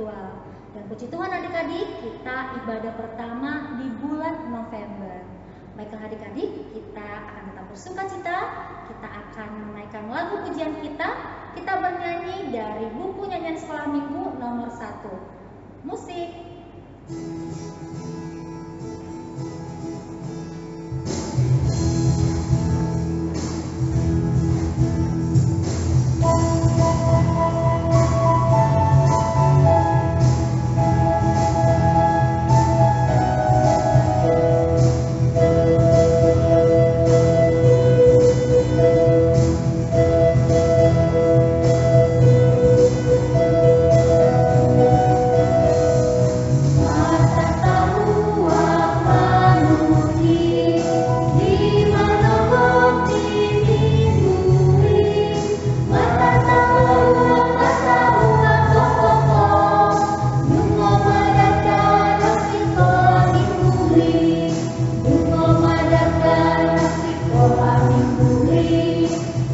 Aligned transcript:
virtual. 0.00 0.32
Dan 0.70 0.82
puji 0.88 1.06
Tuhan 1.12 1.28
adik-adik, 1.28 1.88
kita 2.00 2.36
ibadah 2.62 2.92
pertama 2.96 3.76
di 3.76 3.86
bulan 4.00 4.48
November. 4.48 5.26
Baiklah 5.76 6.08
adik-adik, 6.08 6.72
kita 6.72 7.08
akan 7.28 7.42
tetap 7.52 7.64
bersuka 7.68 8.02
cita, 8.08 8.38
kita 8.88 9.08
akan 9.08 9.48
menaikkan 9.70 10.08
lagu 10.08 10.40
pujian 10.46 10.72
kita, 10.80 11.08
kita 11.52 11.72
bernyanyi 11.76 12.48
dari 12.54 12.86
buku 12.96 13.28
nyanyian 13.28 13.58
sekolah 13.60 13.86
minggu 13.92 14.40
nomor 14.40 14.70
satu. 14.72 15.14
Musik. 15.84 16.28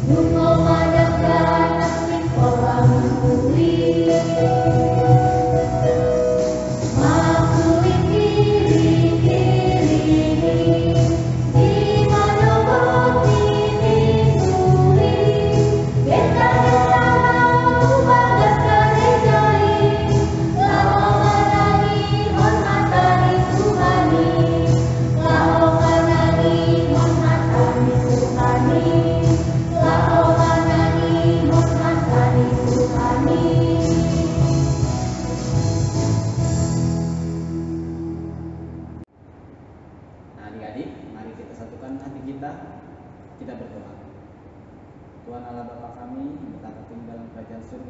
Uma 0.07 0.46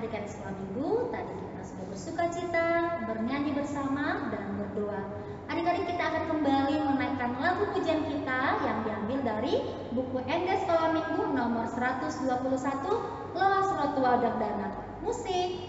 tadi 0.00 1.32
kita 1.36 1.60
sudah 1.60 1.84
bersuka 1.92 2.24
cita, 2.32 2.68
bernyanyi 3.04 3.52
bersama, 3.52 4.32
dan 4.32 4.56
berdoa. 4.56 5.02
Adik-adik 5.52 5.92
kita 5.92 6.02
akan 6.08 6.24
kembali 6.30 6.76
menaikkan 6.88 7.36
lagu 7.36 7.68
pujian 7.76 8.06
kita 8.08 8.40
yang 8.64 8.78
diambil 8.86 9.18
dari 9.20 9.60
buku 9.92 10.24
Enda 10.24 10.56
Sekolah 10.64 10.94
Minggu 10.96 11.36
nomor 11.36 11.68
121, 11.68 13.36
Loas 13.36 13.68
Rotua 13.76 14.12
Dagdana. 14.24 14.68
Musik. 15.04 15.68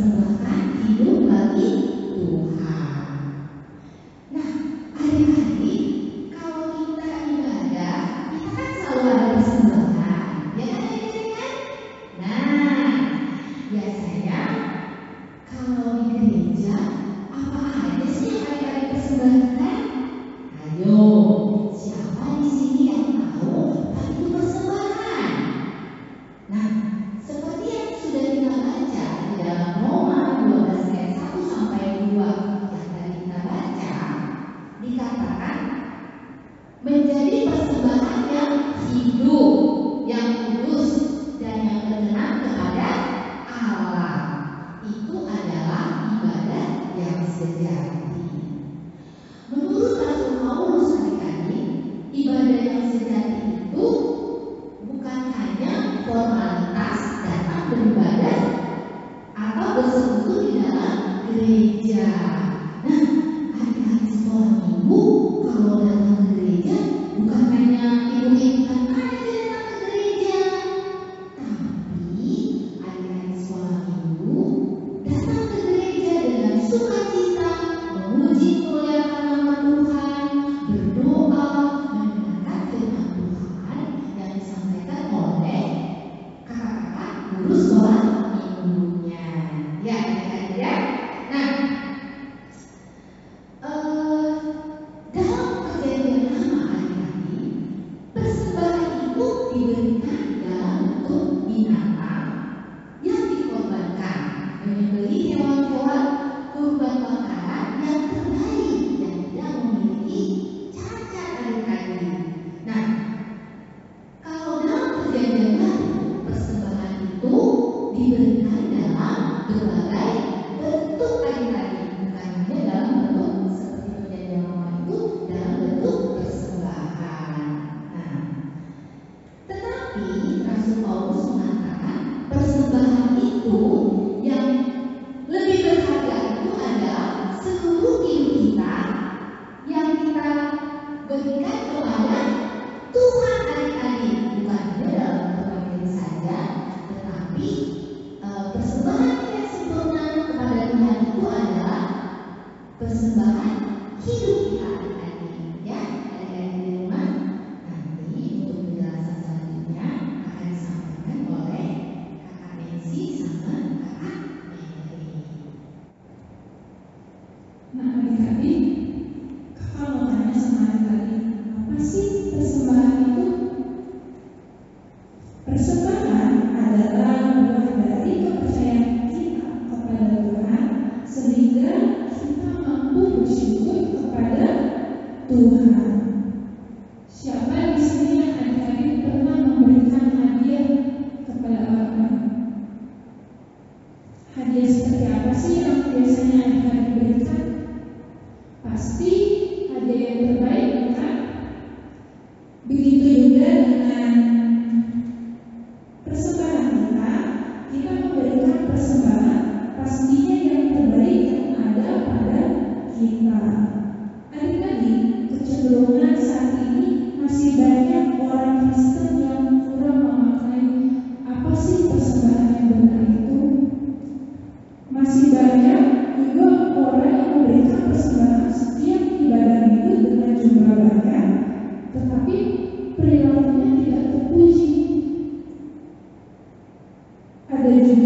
Kita. 0.00 0.29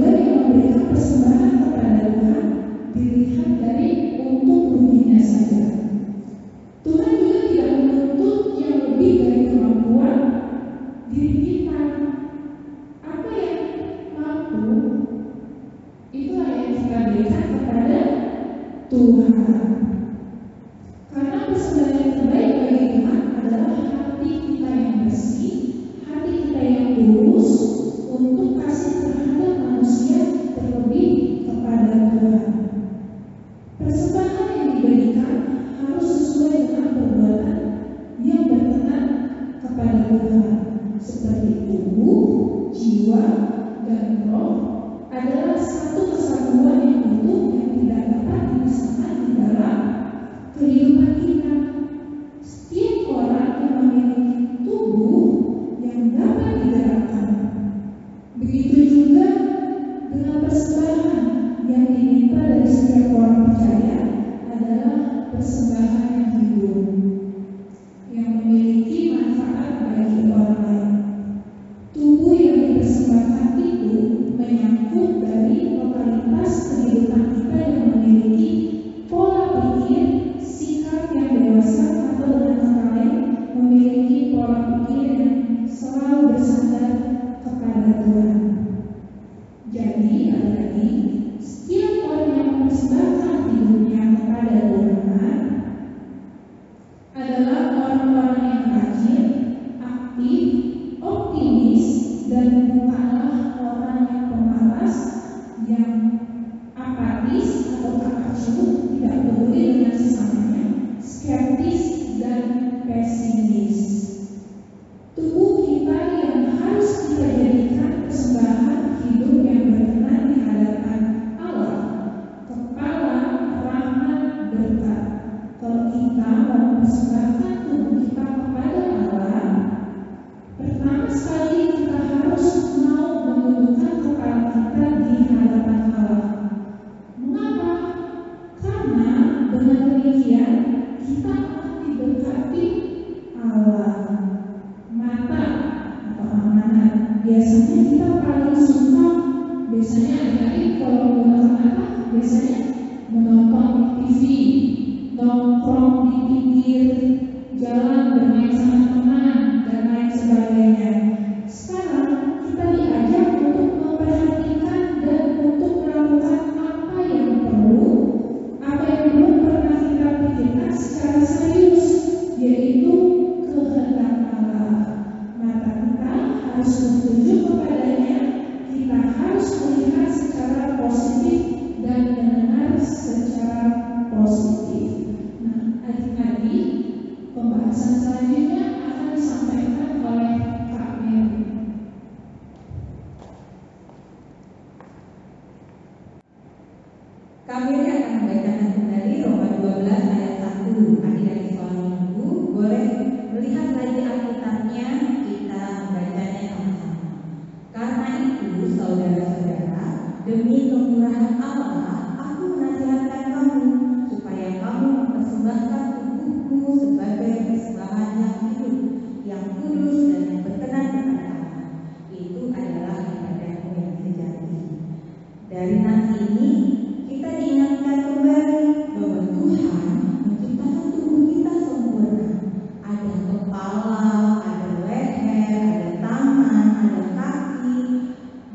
Kedua 0.04 0.52
dia 0.52 0.76
persembahan 0.84 1.64
kepada 1.64 2.12
Tuhan 2.12 2.44
dilihat 2.92 3.56
dari 3.64 4.20
untuk 4.20 4.68
ruginya 4.76 5.24
saja. 5.24 5.64
Tuhan 6.84 7.12
juga 7.24 7.40
tidak 7.48 7.72
menuntut 7.80 8.60
yang 8.60 8.84
lebih 8.84 9.24
dari 9.24 9.48
kemampuan 9.48 10.28
dirinya 11.08 11.53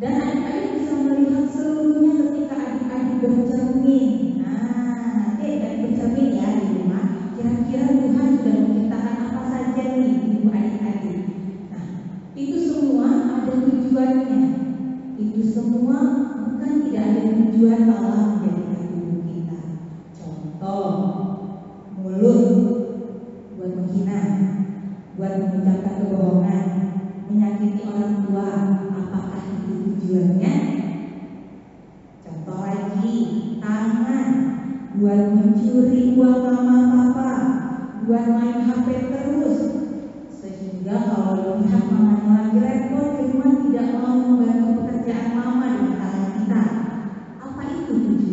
Adik-adik 0.01 0.28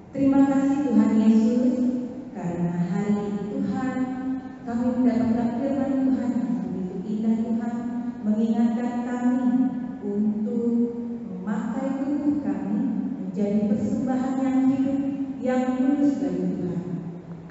Terima 0.10 0.42
kasih 0.42 0.90
Tuhan 0.90 1.12
Yesus 1.22 1.74
karena 2.34 2.82
hari 2.90 3.14
ini 3.14 3.42
Tuhan 3.46 3.94
kami 4.66 4.86
mendapatkan 4.90 5.50
firman 5.62 5.92
Tuhan 6.02 6.32
begitu 6.66 6.98
indah 7.06 7.38
Tuhan 7.46 7.76
mengingatkan 8.26 8.94
kami 9.06 9.38
untuk 10.02 10.74
memakai 11.30 12.02
tubuh 12.02 12.42
kami 12.42 12.82
menjadi 13.22 13.60
persembahan 13.70 14.34
yang 14.42 14.60
hidup 14.74 15.00
yang 15.46 15.64
tulus 15.78 16.18
bagi 16.18 16.46
Tuhan. 16.58 16.82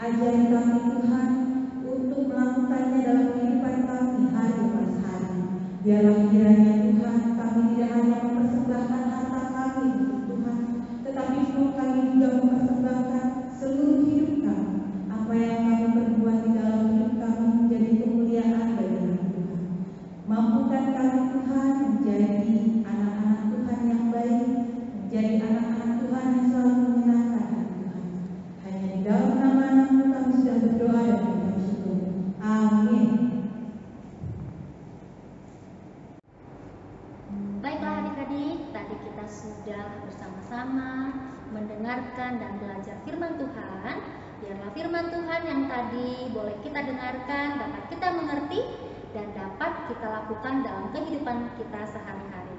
Ajari 0.02 0.42
kami 0.50 0.78
Tuhan 0.82 1.28
untuk 1.86 2.20
melakukannya 2.26 2.98
dalam 3.06 3.26
kehidupan 3.38 3.76
kami 3.86 4.22
hari 4.34 4.62
pas 4.74 4.92
hari. 5.06 5.38
Biarlah 5.86 6.18
kira 6.26 6.47
dan 49.12 49.26
dapat 49.36 49.92
kita 49.92 50.06
lakukan 50.08 50.64
dalam 50.64 50.88
kehidupan 50.96 51.52
kita 51.60 51.80
sehari-hari. 51.92 52.56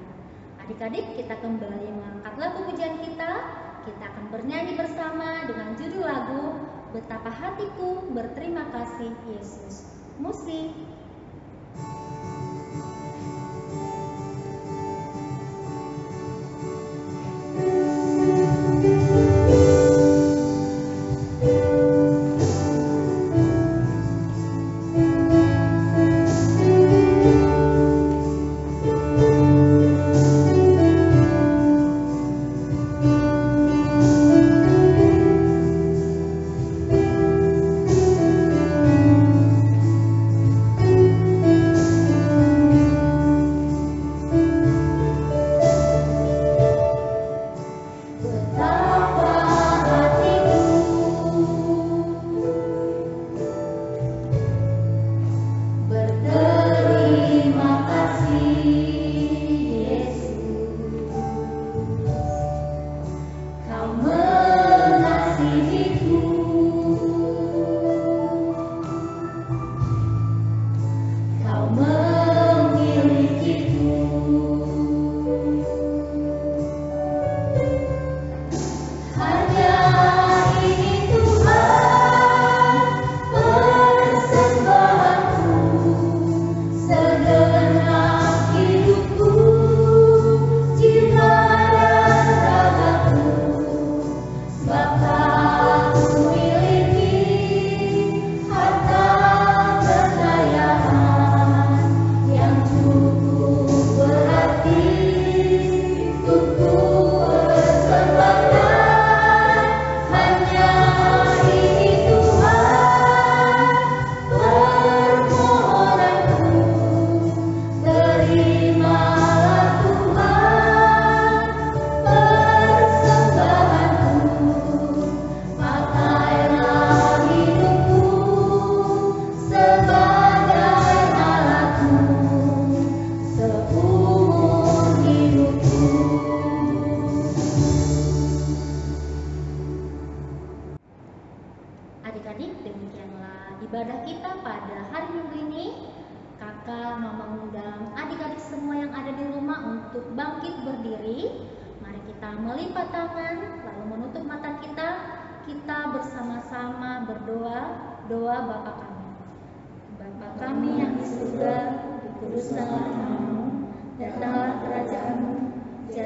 Adik-adik, 0.62 1.18
kita 1.18 1.34
kembali 1.42 1.88
mengangkat 1.90 2.34
lagu 2.38 2.62
pujian 2.70 3.02
kita. 3.02 3.32
Kita 3.80 4.04
akan 4.12 4.24
bernyanyi 4.30 4.76
bersama 4.76 5.48
dengan 5.48 5.72
judul 5.74 6.04
lagu 6.04 6.62
Betapa 6.94 7.32
Hatiku 7.32 8.12
Berterima 8.12 8.68
Kasih 8.70 9.10
Yesus. 9.34 9.88
Musik. 10.20 10.70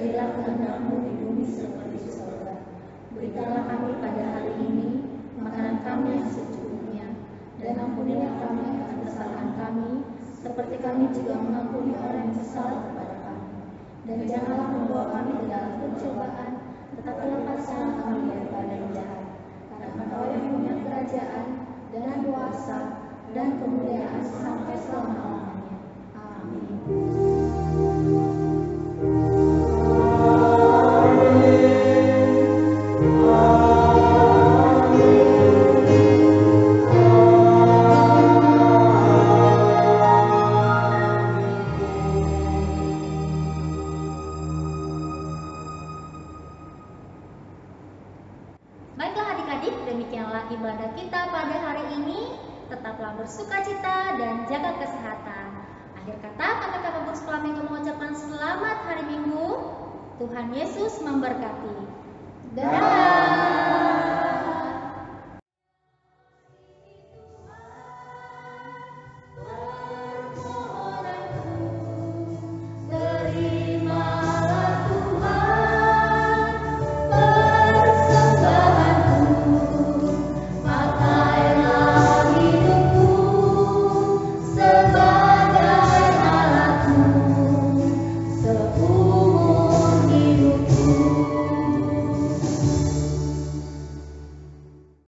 jadilah 0.04 0.36
kehendakmu 0.36 1.00
di 1.00 1.12
bumi 1.16 1.44
seperti 1.48 1.96
di 1.96 2.12
surga. 2.12 2.60
Berikanlah 3.16 3.64
kami 3.72 3.96
pada 4.04 4.36
hari 4.36 4.52
ini 4.60 5.00
makanan 5.40 5.80
kami 5.80 6.20
yang 6.20 6.28
secukupnya, 6.28 7.08
dan 7.56 7.80
ampunilah 7.80 8.36
kami 8.36 8.84
atas 8.84 9.00
kesalahan 9.00 9.56
kami, 9.56 10.04
seperti 10.44 10.76
kami 10.84 11.08
juga 11.08 11.40
mengampuni 11.40 11.96
orang 11.96 12.20
yang 12.20 12.32
bersalah 12.36 12.84
kepada 12.84 13.16
kami. 13.24 13.48
Dan 14.04 14.18
janganlah 14.28 14.68
membawa 14.76 15.06
kami 15.08 15.32
ke 15.40 15.44
dalam 15.48 15.72
pencobaan, 15.80 16.52
tetapi 17.00 17.22
lepaskanlah 17.24 17.92
kami 18.04 18.18
daripada 18.28 18.72
yang 18.76 18.92
jahat. 18.92 19.24
Karena 19.72 19.88
Engkau 19.88 20.24
yang 20.28 20.44
punya 20.52 20.74
kerajaan 20.84 21.46
dan 21.96 22.20
kuasa 22.28 22.78
dan 23.32 23.48
kemuliaan 23.56 24.20
sampai 24.20 24.76
selama-lamanya. 24.84 25.76
Amin. 26.12 27.13
Baiklah 48.94 49.26
adik-adik, 49.34 49.74
demikianlah 49.90 50.46
ibadah 50.54 50.94
kita 50.94 51.26
pada 51.34 51.56
hari 51.66 51.82
ini. 51.98 52.30
Tetaplah 52.70 53.18
bersuka 53.18 53.58
cita 53.66 54.14
dan 54.14 54.46
jaga 54.46 54.70
kesehatan. 54.78 55.46
Akhir 55.98 56.16
kata, 56.22 56.46
kami 56.62 56.76
kakak 56.78 57.02
guru 57.02 57.16
sekolah 57.18 57.40
minggu 57.42 57.60
mengucapkan 57.66 58.14
selamat 58.14 58.76
hari 58.86 59.04
minggu. 59.10 59.50
Tuhan 60.22 60.46
Yesus 60.54 61.02
memberkati. 61.02 61.74
Dadah. 62.54 63.43